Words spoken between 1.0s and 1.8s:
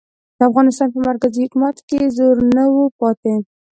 مرکزي حکومت